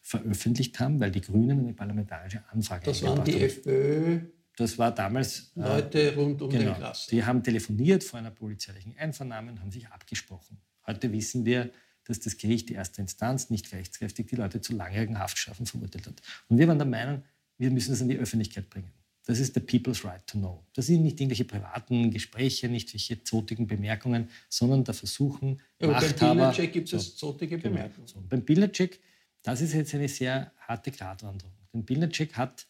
veröffentlicht 0.01 0.79
haben, 0.79 0.99
weil 0.99 1.11
die 1.11 1.21
Grünen 1.21 1.59
eine 1.59 1.73
parlamentarische 1.73 2.43
Anfrage 2.49 2.85
Das 2.85 3.03
waren 3.03 3.23
die 3.23 3.41
FPÖ. 3.41 4.21
Das 4.57 4.77
war 4.77 4.93
damals 4.93 5.51
äh, 5.55 5.61
Leute 5.61 6.15
rund 6.15 6.41
um 6.41 6.49
genau, 6.49 6.71
den 6.71 6.75
Klassen. 6.75 7.09
Die 7.11 7.23
haben 7.23 7.43
telefoniert 7.43 8.03
vor 8.03 8.19
einer 8.19 8.31
polizeilichen 8.31 8.97
Einvernahme 8.97 9.51
und 9.51 9.61
haben 9.61 9.71
sich 9.71 9.87
abgesprochen. 9.87 10.57
Heute 10.87 11.11
wissen 11.11 11.45
wir, 11.45 11.69
dass 12.11 12.19
das 12.19 12.37
Gericht 12.37 12.69
die 12.69 12.73
erste 12.73 13.01
Instanz 13.01 13.49
nicht 13.49 13.71
rechtskräftig 13.71 14.27
die 14.27 14.35
Leute 14.35 14.61
zu 14.61 14.73
langjährigen 14.73 15.17
Haftstrafen 15.17 15.65
verurteilt 15.65 16.07
hat. 16.07 16.21
Und 16.49 16.57
wir 16.57 16.67
waren 16.67 16.77
der 16.77 16.87
Meinung, 16.87 17.23
wir 17.57 17.71
müssen 17.71 17.91
das 17.91 18.01
an 18.01 18.09
die 18.09 18.17
Öffentlichkeit 18.17 18.69
bringen. 18.69 18.91
Das 19.25 19.39
ist 19.39 19.53
the 19.53 19.59
people's 19.59 20.03
right 20.03 20.25
to 20.27 20.37
know. 20.37 20.65
Das 20.73 20.87
sind 20.87 21.03
nicht 21.03 21.19
irgendwelche 21.19 21.45
privaten 21.45 22.11
Gespräche, 22.11 22.67
nicht 22.67 22.93
welche 22.93 23.23
zotigen 23.23 23.67
Bemerkungen, 23.67 24.29
sondern 24.49 24.83
da 24.83 24.93
versuchen 24.93 25.61
ja, 25.79 25.87
Machthaber... 25.87 26.17
Beim 26.19 26.37
Bildercheck 26.37 26.73
gibt 26.73 26.91
es 26.91 27.05
so, 27.05 27.27
zotige 27.27 27.57
genau, 27.57 27.75
Bemerkungen. 27.75 28.07
So. 28.07 28.21
Beim 28.27 28.41
Bildercheck, 28.43 28.99
das 29.43 29.61
ist 29.61 29.73
jetzt 29.73 29.93
eine 29.93 30.09
sehr 30.09 30.51
harte 30.67 30.91
Gratwanderung. 30.91 31.53
Den 31.73 31.85
Bildercheck 31.85 32.33
hat, 32.33 32.67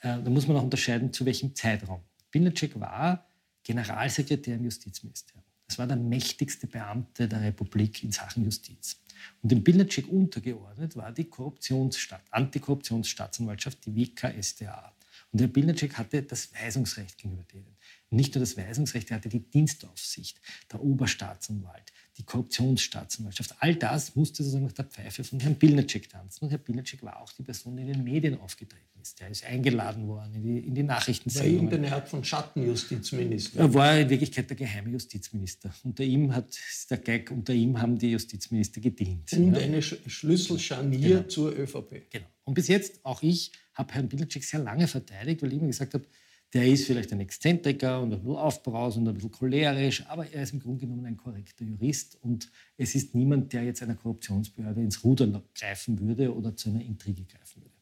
äh, 0.00 0.20
da 0.22 0.30
muss 0.30 0.48
man 0.48 0.56
auch 0.56 0.64
unterscheiden, 0.64 1.12
zu 1.12 1.26
welchem 1.26 1.54
Zeitraum. 1.54 2.00
Bildercheck 2.30 2.78
war 2.80 3.28
Generalsekretär 3.62 4.56
im 4.56 4.64
Justizministerium. 4.64 5.41
Das 5.72 5.78
war 5.78 5.86
der 5.86 5.96
mächtigste 5.96 6.66
Beamte 6.66 7.26
der 7.26 7.40
Republik 7.40 8.04
in 8.04 8.12
Sachen 8.12 8.44
Justiz. 8.44 9.00
Und 9.40 9.50
dem 9.50 9.64
Bildercheck 9.64 10.06
untergeordnet 10.06 10.96
war 10.96 11.10
die 11.12 11.24
Korruptionsstaat, 11.24 12.20
Antikorruptionsstaatsanwaltschaft, 12.30 13.78
die 13.86 13.96
WKStA. 13.96 14.92
Und 15.32 15.40
der 15.40 15.46
Bildercheck 15.46 15.94
hatte 15.94 16.24
das 16.24 16.52
Weisungsrecht 16.52 17.16
gegenüber 17.16 17.44
denen. 17.44 17.74
Nicht 18.12 18.34
nur 18.34 18.40
das 18.40 18.58
Weisungsrecht, 18.58 19.10
er 19.10 19.16
hatte 19.16 19.30
die 19.30 19.40
Dienstaufsicht, 19.40 20.38
der 20.70 20.82
Oberstaatsanwalt, 20.82 21.92
die 22.18 22.24
Korruptionsstaatsanwaltschaft. 22.24 23.54
All 23.58 23.74
das 23.74 24.14
musste 24.14 24.42
sozusagen 24.42 24.66
nach 24.66 24.72
der 24.72 24.84
Pfeife 24.84 25.24
von 25.24 25.40
Herrn 25.40 25.54
Bildercheck 25.54 26.10
tanzen. 26.10 26.44
Und 26.44 26.50
Herr 26.50 26.58
Bildercheck 26.58 27.02
war 27.02 27.22
auch 27.22 27.32
die 27.32 27.42
Person, 27.42 27.74
die 27.74 27.84
in 27.84 27.92
den 27.92 28.04
Medien 28.04 28.38
aufgetreten 28.38 29.00
ist. 29.00 29.18
Der 29.18 29.28
ist 29.28 29.46
eingeladen 29.46 30.06
worden 30.08 30.34
in 30.34 30.42
die, 30.42 30.58
in 30.58 30.74
die 30.74 30.82
Nachrichtensendungen. 30.82 31.56
War 31.56 31.72
irgendeine 31.72 31.96
Art 31.96 32.08
von 32.08 32.22
Schattenjustizminister? 32.22 33.60
Er 33.60 33.72
war 33.72 33.98
in 33.98 34.10
Wirklichkeit 34.10 34.50
der 34.50 34.58
geheime 34.58 34.90
Justizminister. 34.90 35.74
Unter 35.82 36.04
ihm 36.04 36.34
hat 36.34 36.54
der 36.90 36.98
Gag, 36.98 37.30
unter 37.30 37.54
ihm 37.54 37.80
haben 37.80 37.96
die 37.96 38.10
Justizminister 38.10 38.82
gedient. 38.82 39.32
Und 39.32 39.54
ja. 39.54 39.60
eine 39.62 39.80
Schlüsselscharnier 39.80 41.16
genau. 41.16 41.28
zur 41.28 41.58
ÖVP. 41.58 42.10
Genau. 42.10 42.26
Und 42.44 42.54
bis 42.54 42.68
jetzt, 42.68 43.02
auch 43.04 43.22
ich, 43.22 43.52
habe 43.72 43.94
Herrn 43.94 44.10
Bildercheck 44.10 44.44
sehr 44.44 44.60
lange 44.60 44.86
verteidigt, 44.86 45.42
weil 45.42 45.52
ich 45.52 45.58
immer 45.58 45.68
gesagt 45.68 45.94
habe, 45.94 46.04
der 46.52 46.66
ist 46.66 46.86
vielleicht 46.86 47.12
ein 47.12 47.20
Exzentriker 47.20 48.00
und 48.02 48.12
ein 48.12 48.20
bisschen 48.20 48.36
aufbrausend, 48.36 49.08
ein 49.08 49.14
bisschen 49.14 49.30
cholerisch, 49.30 50.04
aber 50.06 50.30
er 50.30 50.42
ist 50.42 50.52
im 50.52 50.60
Grunde 50.60 50.80
genommen 50.80 51.06
ein 51.06 51.16
korrekter 51.16 51.64
Jurist 51.64 52.18
und 52.22 52.50
es 52.76 52.94
ist 52.94 53.14
niemand, 53.14 53.52
der 53.52 53.64
jetzt 53.64 53.82
einer 53.82 53.94
Korruptionsbehörde 53.94 54.82
ins 54.82 55.02
Ruder 55.02 55.42
greifen 55.54 55.98
würde 55.98 56.34
oder 56.34 56.54
zu 56.54 56.68
einer 56.68 56.82
Intrige 56.82 57.24
greifen 57.24 57.62
würde. 57.62 57.74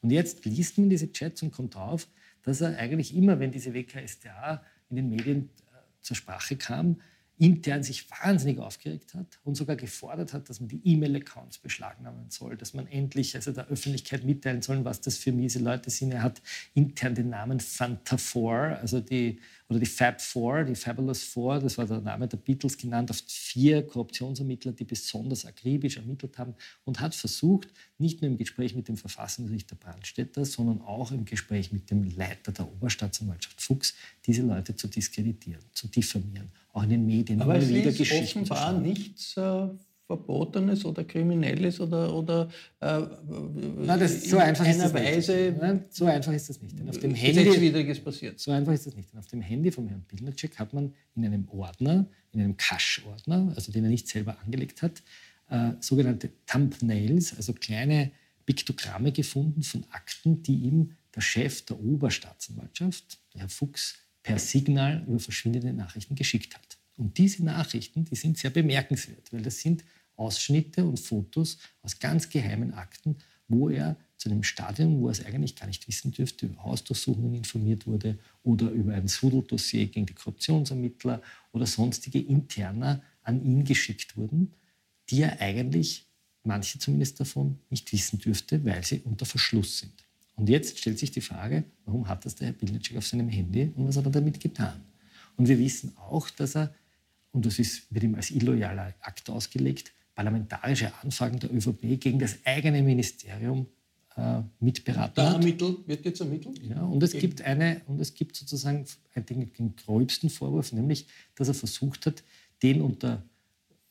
Und 0.00 0.10
jetzt 0.10 0.44
liest 0.44 0.78
man 0.78 0.88
diese 0.88 1.12
Chats 1.12 1.42
und 1.42 1.50
kommt 1.50 1.74
drauf, 1.74 2.08
dass 2.42 2.60
er 2.60 2.78
eigentlich 2.78 3.14
immer, 3.14 3.40
wenn 3.40 3.52
diese 3.52 3.74
WKStA 3.74 4.62
in 4.90 4.96
den 4.96 5.08
Medien 5.08 5.50
äh, 5.72 5.76
zur 6.00 6.16
Sprache 6.16 6.56
kam, 6.56 7.00
intern 7.38 7.82
sich 7.82 8.08
wahnsinnig 8.10 8.58
aufgeregt 8.58 9.14
hat 9.14 9.40
und 9.42 9.56
sogar 9.56 9.76
gefordert 9.76 10.32
hat, 10.32 10.48
dass 10.48 10.60
man 10.60 10.68
die 10.68 10.80
E-Mail-Accounts 10.84 11.58
beschlagnahmen 11.58 12.30
soll, 12.30 12.56
dass 12.56 12.74
man 12.74 12.86
endlich 12.86 13.34
also 13.34 13.50
der 13.50 13.66
Öffentlichkeit 13.66 14.24
mitteilen 14.24 14.62
soll, 14.62 14.84
was 14.84 15.00
das 15.00 15.16
für 15.18 15.32
miese 15.32 15.58
Leute 15.58 15.90
sind. 15.90 16.12
Er 16.12 16.22
hat 16.22 16.42
intern 16.74 17.14
den 17.14 17.30
Namen 17.30 17.58
Fanta 17.58 18.16
4, 18.16 18.78
also 18.80 19.00
die, 19.00 19.40
oder 19.68 19.78
die 19.78 19.86
Fab 19.86 20.20
Four, 20.20 20.64
die 20.64 20.74
Fabulous 20.74 21.22
Four, 21.22 21.58
das 21.58 21.78
war 21.78 21.86
der 21.86 22.00
Name 22.00 22.28
der 22.28 22.36
Beatles 22.36 22.76
genannt, 22.76 23.10
auf 23.10 23.22
vier 23.26 23.86
Korruptionsermittler, 23.86 24.72
die 24.72 24.84
besonders 24.84 25.46
akribisch 25.46 25.96
ermittelt 25.96 26.36
haben 26.38 26.54
und 26.84 27.00
hat 27.00 27.14
versucht, 27.14 27.68
nicht 27.98 28.20
nur 28.20 28.30
im 28.30 28.36
Gespräch 28.36 28.74
mit 28.74 28.88
dem 28.88 28.96
Verfassungsrichter 28.96 29.76
Brandstätter, 29.76 30.44
sondern 30.44 30.80
auch 30.82 31.12
im 31.12 31.24
Gespräch 31.24 31.72
mit 31.72 31.90
dem 31.90 32.04
Leiter 32.04 32.52
der 32.52 32.70
Oberstaatsanwaltschaft 32.70 33.60
Fuchs, 33.60 33.94
diese 34.26 34.42
Leute 34.42 34.76
zu 34.76 34.88
diskreditieren, 34.88 35.62
zu 35.72 35.88
diffamieren 35.88 36.50
auch 36.74 36.82
in 36.82 36.90
den 36.90 37.06
Medien 37.06 37.40
Aber 37.40 37.56
immer 37.56 37.68
wieder 37.68 37.92
Geschichten 37.92 38.40
offenbar 38.40 38.72
nichts 38.72 39.36
äh, 39.36 39.68
Verbotenes 40.06 40.84
oder 40.84 41.04
Kriminelles 41.04 41.80
oder, 41.80 42.14
oder 42.14 42.48
äh, 42.80 43.00
Nein, 43.00 44.00
das, 44.00 44.24
so 44.24 44.36
einfach 44.36 44.66
ist 44.66 44.80
das 44.80 44.92
Weise 44.92 45.32
nicht. 45.32 45.62
Nein, 45.62 45.84
so 45.88 46.04
einfach 46.04 46.32
ist 46.32 46.50
das 46.50 46.60
nicht. 46.60 46.78
Denn 46.78 46.88
auf 46.88 46.98
dem 46.98 47.14
Handy, 47.14 47.94
passiert. 48.00 48.38
So 48.38 48.50
einfach 48.50 48.72
ist 48.72 48.86
das 48.86 48.94
nicht. 48.96 49.10
Denn 49.12 49.18
auf 49.18 49.26
dem 49.26 49.40
Handy 49.40 49.70
von 49.70 49.88
Herrn 49.88 50.04
Pilnacek 50.04 50.58
hat 50.58 50.74
man 50.74 50.92
in 51.16 51.24
einem 51.24 51.48
Ordner, 51.48 52.06
in 52.32 52.40
einem 52.40 52.56
Cache-Ordner, 52.56 53.52
also 53.56 53.72
den 53.72 53.84
er 53.84 53.90
nicht 53.90 54.06
selber 54.08 54.36
angelegt 54.44 54.82
hat, 54.82 55.02
äh, 55.48 55.70
sogenannte 55.80 56.30
Thumbnails, 56.46 57.34
also 57.36 57.54
kleine 57.54 58.10
Piktogramme 58.44 59.10
gefunden 59.10 59.62
von 59.62 59.84
Akten, 59.90 60.42
die 60.42 60.56
ihm 60.56 60.96
der 61.14 61.22
Chef 61.22 61.62
der 61.62 61.80
Oberstaatsanwaltschaft, 61.80 63.20
der 63.32 63.42
Herr 63.42 63.48
Fuchs, 63.48 63.96
per 64.22 64.38
Signal 64.38 65.04
über 65.06 65.18
verschwindende 65.18 65.72
Nachrichten 65.72 66.14
geschickt 66.14 66.54
hat. 66.54 66.78
Und 66.96 67.18
diese 67.18 67.44
Nachrichten, 67.44 68.04
die 68.04 68.16
sind 68.16 68.38
sehr 68.38 68.50
bemerkenswert, 68.50 69.32
weil 69.32 69.42
das 69.42 69.60
sind 69.60 69.84
Ausschnitte 70.16 70.84
und 70.84 71.00
Fotos 71.00 71.58
aus 71.82 71.98
ganz 71.98 72.28
geheimen 72.28 72.74
Akten, 72.74 73.16
wo 73.48 73.68
er 73.68 73.96
zu 74.16 74.30
einem 74.30 74.42
Stadium, 74.42 75.00
wo 75.00 75.08
er 75.08 75.12
es 75.12 75.24
eigentlich 75.24 75.56
gar 75.56 75.66
nicht 75.66 75.86
wissen 75.88 76.12
dürfte, 76.12 76.46
über 76.46 76.62
Hausdurchsuchungen 76.62 77.34
informiert 77.34 77.86
wurde 77.86 78.18
oder 78.42 78.70
über 78.70 78.94
ein 78.94 79.08
Sudel-Dossier 79.08 79.86
gegen 79.86 80.06
die 80.06 80.14
Korruptionsermittler 80.14 81.20
oder 81.52 81.66
sonstige 81.66 82.20
Interner 82.20 83.02
an 83.22 83.44
ihn 83.44 83.64
geschickt 83.64 84.16
wurden, 84.16 84.54
die 85.10 85.22
er 85.22 85.40
eigentlich, 85.40 86.06
manche 86.42 86.78
zumindest 86.78 87.20
davon, 87.20 87.58
nicht 87.70 87.92
wissen 87.92 88.18
dürfte, 88.18 88.64
weil 88.64 88.84
sie 88.84 89.00
unter 89.00 89.26
Verschluss 89.26 89.78
sind. 89.78 89.92
Und 90.36 90.48
jetzt 90.48 90.78
stellt 90.78 90.98
sich 90.98 91.10
die 91.10 91.20
Frage, 91.20 91.64
warum 91.84 92.08
hat 92.08 92.24
das 92.24 92.34
der 92.34 92.48
Herr 92.48 92.54
Bilnitschek 92.54 92.96
auf 92.96 93.06
seinem 93.06 93.28
Handy 93.28 93.72
und 93.76 93.86
was 93.86 93.96
hat 93.96 94.04
er 94.04 94.10
damit 94.10 94.40
getan? 94.40 94.80
Und 95.36 95.48
wir 95.48 95.58
wissen 95.58 95.96
auch, 95.96 96.30
dass 96.30 96.56
er, 96.56 96.74
und 97.34 97.44
das 97.44 97.58
ist, 97.58 97.92
wird 97.92 98.04
ihm 98.04 98.14
als 98.14 98.30
illoyaler 98.30 98.94
Akt 99.00 99.28
ausgelegt, 99.28 99.92
parlamentarische 100.14 100.92
Anfragen 101.02 101.38
der 101.40 101.52
ÖVP 101.52 102.00
gegen 102.00 102.18
das 102.18 102.38
eigene 102.44 102.82
Ministerium 102.82 103.66
äh, 104.16 104.40
mitberaten 104.60 105.14
da 105.16 105.32
ermittelt, 105.32 105.86
wird 105.86 106.04
jetzt 106.04 106.20
ermittelt? 106.20 106.60
Ja, 106.62 106.82
und 106.82 107.02
es, 107.02 107.12
gibt 107.12 107.42
eine, 107.42 107.82
und 107.86 108.00
es 108.00 108.14
gibt 108.14 108.36
sozusagen 108.36 108.86
den, 109.16 109.52
den 109.52 109.76
gröbsten 109.76 110.30
Vorwurf, 110.30 110.72
nämlich, 110.72 111.06
dass 111.34 111.48
er 111.48 111.54
versucht 111.54 112.06
hat, 112.06 112.22
den 112.62 112.80
unter 112.80 113.22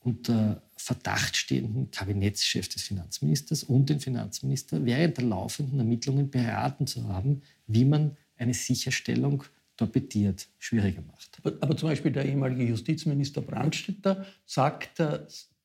unter 0.03 0.61
Verdacht 0.75 1.37
stehenden 1.37 1.89
Kabinettschef 1.91 2.67
des 2.67 2.83
Finanzministers 2.83 3.63
und 3.63 3.89
den 3.89 3.99
Finanzminister 3.99 4.85
während 4.85 5.17
der 5.17 5.25
laufenden 5.25 5.79
Ermittlungen 5.79 6.29
beraten 6.29 6.87
zu 6.87 7.07
haben, 7.07 7.41
wie 7.67 7.85
man 7.85 8.17
eine 8.35 8.53
Sicherstellung 8.53 9.43
torpediert, 9.77 10.47
schwieriger 10.59 11.01
macht. 11.01 11.39
Aber, 11.43 11.57
aber 11.61 11.77
zum 11.77 11.89
Beispiel 11.89 12.11
der 12.11 12.25
ehemalige 12.25 12.63
Justizminister 12.63 13.41
Brandstätter 13.41 14.25
sagt, 14.45 15.01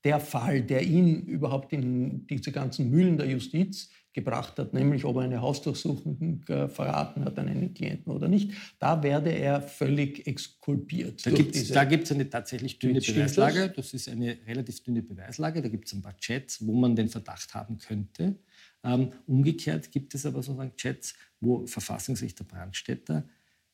der 0.04 0.20
Fall, 0.20 0.62
der 0.62 0.82
ihn 0.82 1.22
überhaupt 1.22 1.72
in 1.72 2.26
diese 2.26 2.52
ganzen 2.52 2.90
Mühlen 2.90 3.16
der 3.16 3.28
Justiz 3.28 3.90
gebracht 4.12 4.58
hat, 4.58 4.72
nämlich 4.74 5.04
ob 5.04 5.16
er 5.16 5.22
eine 5.22 5.40
Hausdurchsuchung 5.40 6.42
äh, 6.48 6.68
verraten 6.68 7.24
hat 7.24 7.38
an 7.38 7.48
einen 7.48 7.74
Klienten 7.74 8.10
oder 8.12 8.26
nicht, 8.26 8.52
da 8.78 9.02
werde 9.02 9.30
er 9.30 9.60
völlig 9.60 10.26
exkulpiert. 10.26 11.24
Da 11.24 11.84
gibt 11.84 12.04
es 12.04 12.12
eine 12.12 12.28
tatsächlich 12.28 12.78
dünne 12.78 13.00
Beweislage. 13.00 13.72
Das 13.74 13.94
ist 13.94 14.08
eine 14.08 14.38
relativ 14.46 14.82
dünne 14.82 15.02
Beweislage. 15.02 15.62
Da 15.62 15.68
gibt 15.68 15.86
es 15.86 15.92
ein 15.92 16.02
paar 16.02 16.16
Chats, 16.16 16.66
wo 16.66 16.72
man 16.72 16.96
den 16.96 17.08
Verdacht 17.08 17.54
haben 17.54 17.78
könnte. 17.78 18.36
Ähm, 18.82 19.12
umgekehrt 19.26 19.90
gibt 19.92 20.14
es 20.14 20.24
aber 20.24 20.42
sozusagen 20.42 20.74
Chats, 20.76 21.14
wo 21.40 21.66
Verfassungsrichter 21.66 22.44
Brandstätter 22.44 23.28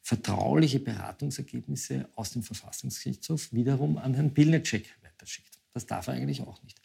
vertrauliche 0.04 0.80
Beratungsergebnisse 0.80 2.11
aus 2.14 2.30
dem 2.30 2.42
Verfassungsgerichtshof 2.42 3.50
wiederum 3.54 3.96
an 3.96 4.12
Herrn 4.12 4.34
Pilnacek 4.34 4.94
weiterschickt. 5.02 5.58
Das 5.73 5.87
darf 5.87 6.08
er 6.08 6.14
eigentlich 6.14 6.42
auch 6.42 6.62
nicht. 6.62 6.78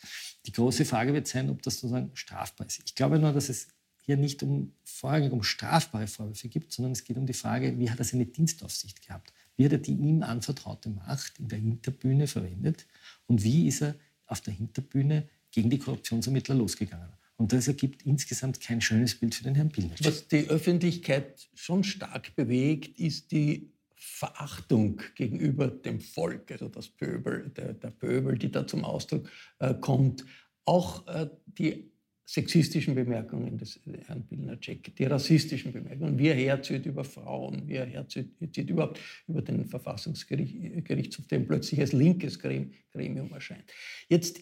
Die 0.46 0.54
große 0.54 0.86
Frage 0.86 1.14
wird 1.14 1.28
sein, 1.28 1.50
ob 1.50 1.62
das 1.62 1.76
sozusagen 1.76 2.12
strafbar 2.14 2.68
ist. 2.68 2.82
Ich 2.86 2.96
glaube 2.96 3.20
nur, 3.20 3.34
dass 3.34 3.50
es 3.50 3.68
hier 4.06 4.16
nicht 4.16 4.42
um, 4.42 4.72
vorrangig 4.86 5.34
um 5.34 5.44
strafbare 5.44 6.08
Vorwürfe 6.08 6.48
gibt, 6.48 6.72
sondern 6.72 6.94
es 6.94 7.04
geht 7.04 7.18
um 7.18 7.26
die 7.26 7.34
Frage, 7.34 7.78
wie 7.78 7.92
hat 7.92 8.00
er 8.00 8.06
seine 8.06 8.26
Dienstaufsicht 8.26 9.06
gehabt? 9.06 9.34
Wie 9.58 9.66
hat 9.66 9.74
er 9.74 9.80
die 9.80 9.92
ihm 9.92 10.24
anvertraute 10.24 10.90
Macht 10.90 11.40
in 11.40 11.50
der 11.50 11.60
Hinterbühne 11.60 12.26
verwendet? 12.26 12.88
Und 13.28 13.44
wie 13.44 13.68
ist 13.68 13.82
er 13.82 13.96
auf 14.28 14.40
der 14.40 14.54
Hinterbühne 14.54 15.28
gegen 15.52 15.70
die 15.70 15.78
Korruptionsermittler 15.78 16.56
losgegangen? 16.56 17.12
Und 17.40 17.54
das 17.54 17.70
ergibt 17.70 18.04
insgesamt 18.06 18.60
kein 18.60 18.82
schönes 18.82 19.16
Bild 19.16 19.34
für 19.34 19.46
den 19.46 19.56
Herrn 19.56 19.70
Pilnitsch. 19.70 20.04
Was 20.04 20.28
die 20.28 20.50
Öffentlichkeit 20.50 21.50
schon 21.56 21.86
stark 21.86 22.36
bewegt, 22.36 23.00
ist 23.00 23.32
die 23.32 23.72
Verachtung 23.96 25.02
gegenüber 25.16 25.68
dem 25.68 26.02
Volk, 26.02 26.52
also 26.52 26.68
das 26.68 26.90
Pöbel, 26.90 27.50
der, 27.56 27.74
der 27.74 27.92
Pöbel, 27.92 28.38
die 28.38 28.52
da 28.52 28.68
zum 28.68 28.84
Ausdruck 28.84 29.30
äh, 29.60 29.74
kommt. 29.74 30.26
Auch 30.66 31.08
äh, 31.08 31.30
die 31.46 31.90
sexistischen 32.26 32.94
Bemerkungen 32.94 33.58
des 33.58 33.80
Herrn 34.06 34.28
Pilnacek, 34.28 34.94
die 34.98 35.06
rassistischen 35.06 35.72
Bemerkungen, 35.72 36.20
wie 36.20 36.28
er 36.28 36.36
herzieht 36.36 36.86
über 36.86 37.06
Frauen, 37.06 37.68
wie 37.68 37.76
er 37.76 37.86
herzieht 37.86 38.30
überhaupt 38.58 39.00
über 39.28 39.42
den 39.42 39.66
Verfassungsgerichtshof, 39.66 41.26
der 41.28 41.40
plötzlich 41.40 41.80
als 41.80 41.94
linkes 41.94 42.38
Gremium 42.38 43.32
erscheint. 43.32 43.72
Jetzt 44.10 44.42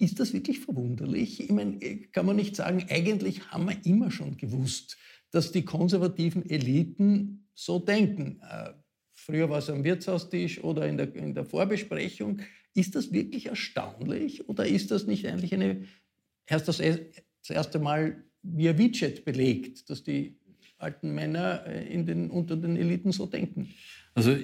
ist 0.00 0.18
das 0.18 0.32
wirklich 0.32 0.60
verwunderlich? 0.60 1.40
Ich 1.40 1.50
meine, 1.50 1.78
kann 2.12 2.26
man 2.26 2.36
nicht 2.36 2.56
sagen, 2.56 2.84
eigentlich 2.88 3.50
haben 3.50 3.68
wir 3.68 3.76
immer 3.84 4.10
schon 4.10 4.36
gewusst, 4.36 4.96
dass 5.30 5.52
die 5.52 5.64
konservativen 5.64 6.48
Eliten 6.48 7.48
so 7.54 7.78
denken. 7.78 8.40
Äh, 8.42 8.72
früher 9.12 9.50
war 9.50 9.58
es 9.58 9.70
am 9.70 9.84
Wirtshaustisch 9.84 10.64
oder 10.64 10.88
in 10.88 10.96
der, 10.96 11.14
in 11.14 11.34
der 11.34 11.44
Vorbesprechung. 11.44 12.40
Ist 12.74 12.94
das 12.94 13.12
wirklich 13.12 13.46
erstaunlich 13.46 14.48
oder 14.48 14.66
ist 14.66 14.90
das 14.90 15.06
nicht 15.06 15.26
eigentlich 15.26 15.54
eine 15.54 15.86
erst 16.46 16.68
das, 16.68 16.78
das 16.78 17.50
erste 17.50 17.78
Mal 17.78 18.24
via 18.42 18.76
Widget 18.76 19.24
belegt, 19.24 19.88
dass 19.90 20.02
die 20.02 20.36
alten 20.78 21.14
Männer 21.14 21.64
äh, 21.66 21.92
in 21.92 22.06
den, 22.06 22.30
unter 22.30 22.56
den 22.56 22.76
Eliten 22.76 23.12
so 23.12 23.26
denken. 23.26 23.74
Also 24.14 24.36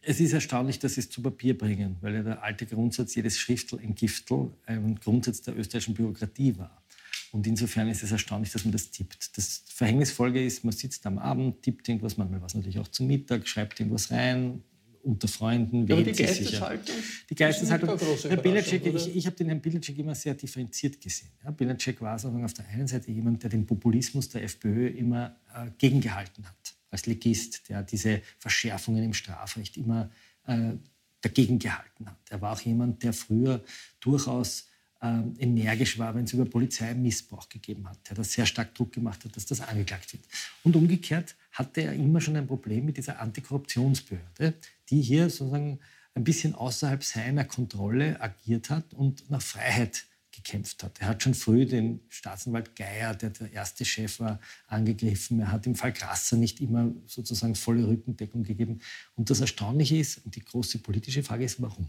es 0.00 0.20
ist 0.20 0.32
erstaunlich, 0.32 0.78
dass 0.78 0.94
sie 0.94 1.00
es 1.00 1.10
zu 1.10 1.22
Papier 1.22 1.56
bringen, 1.56 1.96
weil 2.00 2.14
ja 2.14 2.22
der 2.22 2.42
alte 2.42 2.66
Grundsatz, 2.66 3.14
jedes 3.14 3.38
Schriftel 3.38 3.78
ein 3.80 3.94
Giftel, 3.94 4.50
ein 4.66 4.94
Grundsatz 4.96 5.42
der 5.42 5.56
österreichischen 5.56 5.94
Bürokratie 5.94 6.56
war. 6.56 6.82
Und 7.30 7.46
insofern 7.46 7.88
ist 7.88 8.02
es 8.02 8.10
erstaunlich, 8.10 8.52
dass 8.52 8.64
man 8.64 8.72
das 8.72 8.90
tippt. 8.90 9.36
Das 9.36 9.64
Verhängnisfolge 9.66 10.42
ist, 10.42 10.64
man 10.64 10.72
sitzt 10.72 11.04
am 11.06 11.18
Abend, 11.18 11.62
tippt 11.62 11.88
irgendwas, 11.88 12.16
manchmal 12.16 12.40
was 12.40 12.54
natürlich 12.54 12.78
auch 12.78 12.88
zum 12.88 13.06
Mittag, 13.06 13.46
schreibt 13.46 13.78
irgendwas 13.80 14.10
rein, 14.10 14.62
unter 15.02 15.28
Freunden 15.28 15.88
wählt 15.88 16.06
die 16.06 16.22
Geisteshaltung? 16.22 16.94
Die 17.30 17.34
Geisteshaltung. 17.34 17.98
Herr 18.28 18.36
Bilacek, 18.36 18.86
ich, 18.86 19.16
ich 19.16 19.26
habe 19.26 19.36
den 19.36 19.48
Herrn 19.48 19.60
Bilacek 19.60 19.98
immer 19.98 20.14
sehr 20.14 20.34
differenziert 20.34 21.00
gesehen. 21.00 21.30
Ja, 21.44 21.50
Bilacek 21.50 22.00
war 22.00 22.18
sozusagen 22.18 22.44
auf 22.44 22.54
der 22.54 22.66
einen 22.68 22.86
Seite 22.86 23.10
jemand, 23.10 23.42
der 23.42 23.50
den 23.50 23.66
Populismus 23.66 24.28
der 24.28 24.42
FPÖ 24.42 24.88
immer 24.88 25.36
äh, 25.54 25.70
gegengehalten 25.78 26.46
hat, 26.46 26.74
als 26.90 27.06
Legist, 27.06 27.68
der 27.68 27.82
diese 27.82 28.22
Verschärfungen 28.38 29.04
im 29.04 29.14
Strafrecht 29.14 29.76
immer 29.76 30.10
äh, 30.46 30.72
dagegen 31.20 31.58
gehalten 31.58 32.06
hat. 32.06 32.18
Er 32.30 32.40
war 32.40 32.52
auch 32.52 32.60
jemand, 32.60 33.02
der 33.02 33.12
früher 33.12 33.62
durchaus 34.00 34.68
äh, 35.00 35.20
energisch 35.38 35.98
war, 35.98 36.14
wenn 36.14 36.24
es 36.24 36.32
über 36.32 36.44
Polizeimissbrauch 36.44 37.48
gegeben 37.48 37.88
hat, 37.88 37.98
der 38.08 38.16
da 38.16 38.24
sehr 38.24 38.46
stark 38.46 38.74
Druck 38.74 38.92
gemacht 38.92 39.24
hat, 39.24 39.36
dass 39.36 39.46
das 39.46 39.60
angeklagt 39.60 40.12
wird. 40.12 40.24
Und 40.64 40.76
umgekehrt 40.76 41.36
hatte 41.52 41.82
er 41.82 41.92
immer 41.92 42.20
schon 42.20 42.36
ein 42.36 42.46
Problem 42.46 42.84
mit 42.84 42.96
dieser 42.96 43.20
Antikorruptionsbehörde, 43.20 44.54
die 44.88 45.00
hier 45.02 45.30
sozusagen 45.30 45.78
ein 46.14 46.24
bisschen 46.24 46.54
außerhalb 46.54 47.04
seiner 47.04 47.44
Kontrolle 47.44 48.20
agiert 48.20 48.70
hat 48.70 48.92
und 48.94 49.30
nach 49.30 49.42
Freiheit 49.42 50.04
gekämpft 50.42 50.82
hat. 50.82 51.00
Er 51.00 51.08
hat 51.08 51.22
schon 51.22 51.34
früh 51.34 51.66
den 51.66 52.00
Staatsanwalt 52.08 52.74
Geier, 52.74 53.14
der 53.14 53.30
der 53.30 53.52
erste 53.52 53.84
Chef 53.84 54.20
war, 54.20 54.40
angegriffen. 54.66 55.40
Er 55.40 55.52
hat 55.52 55.66
im 55.66 55.74
Fall 55.74 55.92
Grasser 55.92 56.36
nicht 56.36 56.60
immer 56.60 56.90
sozusagen 57.06 57.54
volle 57.54 57.86
Rückendeckung 57.86 58.42
gegeben. 58.42 58.80
Und 59.14 59.30
das 59.30 59.40
Erstaunliche 59.40 59.96
ist, 59.96 60.24
und 60.24 60.34
die 60.34 60.44
große 60.44 60.78
politische 60.78 61.22
Frage 61.22 61.44
ist, 61.44 61.60
warum? 61.60 61.86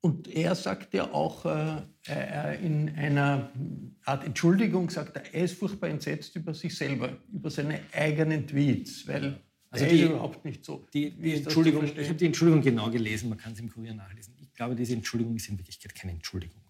Und 0.00 0.28
er 0.28 0.54
sagt 0.54 0.92
ja 0.92 1.10
auch 1.12 1.46
äh, 1.46 2.66
in 2.66 2.90
einer 2.90 3.50
Art 4.04 4.24
Entschuldigung, 4.24 4.90
sagt 4.90 5.16
er, 5.16 5.34
er 5.34 5.44
ist 5.44 5.58
furchtbar 5.58 5.88
entsetzt 5.88 6.36
über 6.36 6.52
sich 6.52 6.76
selber, 6.76 7.16
über 7.32 7.50
seine 7.50 7.80
eigenen 7.92 8.46
Tweets, 8.46 9.08
weil 9.08 9.40
also 9.70 9.86
die, 9.86 10.02
überhaupt 10.02 10.44
nicht 10.44 10.64
so. 10.64 10.86
Die, 10.92 11.10
die 11.10 11.34
Entschuldigung, 11.36 11.84
ich 11.84 12.08
habe 12.08 12.14
die 12.14 12.26
Entschuldigung 12.26 12.62
genau 12.62 12.90
gelesen, 12.90 13.28
man 13.28 13.38
kann 13.38 13.54
es 13.54 13.60
im 13.60 13.70
Kurier 13.70 13.94
nachlesen. 13.94 14.34
Ich 14.40 14.52
glaube, 14.52 14.76
diese 14.76 14.92
Entschuldigung 14.92 15.34
ist 15.34 15.48
in 15.48 15.58
Wirklichkeit 15.58 15.94
keine 15.94 16.12
Entschuldigung. 16.12 16.60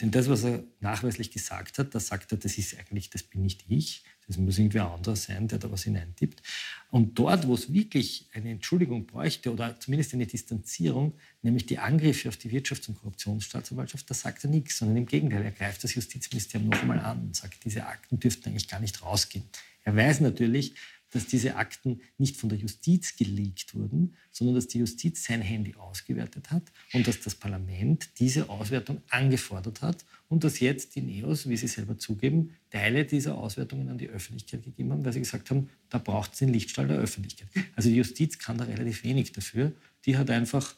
Denn 0.00 0.10
das, 0.10 0.28
was 0.28 0.44
er 0.44 0.64
nachweislich 0.80 1.30
gesagt 1.30 1.78
hat, 1.78 1.94
da 1.94 2.00
sagt 2.00 2.32
er, 2.32 2.38
das 2.38 2.58
ist 2.58 2.78
eigentlich, 2.78 3.10
das 3.10 3.22
bin 3.22 3.42
nicht 3.42 3.64
ich, 3.68 4.04
das 4.26 4.36
muss 4.36 4.58
irgendwer 4.58 4.90
anderes 4.90 5.24
sein, 5.24 5.48
der 5.48 5.58
da 5.58 5.70
was 5.70 5.84
hineintippt. 5.84 6.42
Und 6.90 7.18
dort, 7.18 7.46
wo 7.46 7.54
es 7.54 7.72
wirklich 7.72 8.28
eine 8.34 8.50
Entschuldigung 8.50 9.06
bräuchte 9.06 9.52
oder 9.52 9.80
zumindest 9.80 10.12
eine 10.14 10.26
Distanzierung, 10.26 11.14
nämlich 11.42 11.66
die 11.66 11.78
Angriffe 11.78 12.28
auf 12.28 12.36
die 12.36 12.50
Wirtschafts- 12.50 12.88
und 12.88 12.96
Korruptionsstaatsanwaltschaft, 12.96 14.08
da 14.08 14.14
sagt 14.14 14.44
er 14.44 14.50
nichts, 14.50 14.78
sondern 14.78 14.98
im 14.98 15.06
Gegenteil, 15.06 15.42
er 15.42 15.50
greift 15.50 15.82
das 15.82 15.94
Justizministerium 15.94 16.68
noch 16.68 16.80
einmal 16.80 17.00
an 17.00 17.22
und 17.22 17.36
sagt, 17.36 17.64
diese 17.64 17.86
Akten 17.86 18.20
dürften 18.20 18.50
eigentlich 18.50 18.68
gar 18.68 18.80
nicht 18.80 19.02
rausgehen. 19.02 19.44
Er 19.84 19.96
weiß 19.96 20.20
natürlich, 20.20 20.74
dass 21.10 21.26
diese 21.26 21.56
Akten 21.56 22.00
nicht 22.18 22.36
von 22.36 22.48
der 22.48 22.58
Justiz 22.58 23.16
geleakt 23.16 23.74
wurden, 23.74 24.14
sondern 24.30 24.56
dass 24.56 24.68
die 24.68 24.78
Justiz 24.78 25.24
sein 25.24 25.40
Handy 25.40 25.74
ausgewertet 25.74 26.50
hat 26.50 26.64
und 26.92 27.06
dass 27.06 27.20
das 27.20 27.34
Parlament 27.34 28.08
diese 28.18 28.48
Auswertung 28.48 29.02
angefordert 29.10 29.82
hat 29.82 30.04
und 30.28 30.44
dass 30.44 30.60
jetzt 30.60 30.94
die 30.94 31.00
Neos, 31.00 31.48
wie 31.48 31.56
sie 31.56 31.68
selber 31.68 31.98
zugeben, 31.98 32.54
Teile 32.70 33.04
dieser 33.04 33.36
Auswertungen 33.36 33.88
an 33.88 33.98
die 33.98 34.08
Öffentlichkeit 34.08 34.64
gegeben 34.64 34.92
haben, 34.92 35.04
weil 35.04 35.12
sie 35.12 35.20
gesagt 35.20 35.50
haben, 35.50 35.70
da 35.88 35.98
braucht 35.98 36.32
es 36.32 36.40
den 36.40 36.50
Lichtstrahl 36.50 36.88
der 36.88 36.98
Öffentlichkeit. 36.98 37.48
Also 37.76 37.88
die 37.88 37.96
Justiz 37.96 38.38
kann 38.38 38.58
da 38.58 38.64
relativ 38.64 39.04
wenig 39.04 39.32
dafür. 39.32 39.72
Die 40.04 40.16
hat 40.16 40.30
einfach 40.30 40.74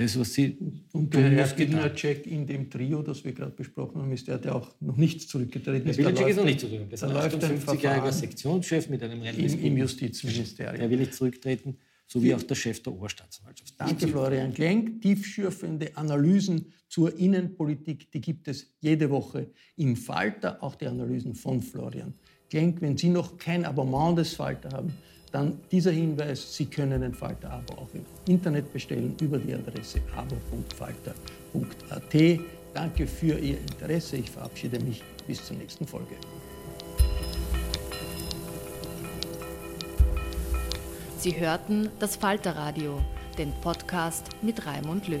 das, 0.00 0.18
was 0.18 0.32
sie 0.32 0.56
Und 0.92 1.12
der 1.12 1.30
Herr 1.30 1.48
Gilnacek 1.48 2.26
in 2.26 2.46
dem 2.46 2.70
Trio, 2.70 3.02
das 3.02 3.22
wir 3.22 3.32
gerade 3.32 3.52
besprochen 3.52 4.00
haben, 4.00 4.12
ist 4.12 4.26
der, 4.28 4.38
der 4.38 4.54
auch 4.54 4.74
noch 4.80 4.96
nicht 4.96 5.28
zurückgetreten 5.28 5.90
ist. 5.90 5.98
Der 5.98 6.06
Gilnacek 6.06 6.28
ist 6.28 6.36
noch 6.36 6.44
nicht 6.44 6.60
zurückgetreten. 6.60 7.14
Das 7.14 7.34
ist 7.34 7.44
ein 7.44 7.60
50-jähriger 7.60 8.12
Sektionschef 8.12 8.88
mit 8.88 9.02
einem 9.02 9.22
Im, 9.22 9.64
Im 9.64 9.76
Justizministerium. 9.76 10.78
Der 10.78 10.90
will 10.90 11.00
nicht 11.00 11.14
zurücktreten, 11.14 11.76
so 12.06 12.22
wie 12.22 12.34
auch 12.34 12.42
der 12.42 12.54
Chef 12.54 12.82
der 12.82 12.94
Oberstaatsanwaltschaft. 12.94 13.74
Danke, 13.76 14.08
Florian 14.08 14.54
Klenk. 14.54 15.02
Tiefschürfende 15.02 15.94
Analysen 15.96 16.72
zur 16.88 17.16
Innenpolitik, 17.18 18.10
die 18.10 18.20
gibt 18.22 18.48
es 18.48 18.72
jede 18.80 19.10
Woche 19.10 19.50
im 19.76 19.96
Falter, 19.96 20.62
auch 20.62 20.76
die 20.76 20.86
Analysen 20.86 21.34
von 21.34 21.60
Florian 21.60 22.14
Klenk. 22.48 22.80
Wenn 22.80 22.96
Sie 22.96 23.10
noch 23.10 23.36
kein 23.36 23.66
Abonnement 23.66 24.18
des 24.18 24.32
Falter 24.32 24.70
haben, 24.70 24.94
dann 25.32 25.58
dieser 25.70 25.92
Hinweis, 25.92 26.56
Sie 26.56 26.66
können 26.66 27.00
den 27.00 27.14
Falter-Abo 27.14 27.74
auch 27.74 27.88
im 27.94 28.04
Internet 28.26 28.72
bestellen 28.72 29.14
über 29.20 29.38
die 29.38 29.54
Adresse 29.54 30.00
abo.falter.at. 30.16 31.20
Danke 32.74 33.06
für 33.06 33.38
Ihr 33.38 33.58
Interesse. 33.58 34.16
Ich 34.16 34.30
verabschiede 34.30 34.80
mich 34.80 35.02
bis 35.26 35.44
zur 35.44 35.56
nächsten 35.56 35.86
Folge. 35.86 36.14
Sie 41.18 41.38
hörten 41.38 41.90
das 41.98 42.16
Falterradio, 42.16 42.98
den 43.36 43.52
Podcast 43.60 44.26
mit 44.42 44.66
Raimund 44.66 45.06
Löw. 45.06 45.20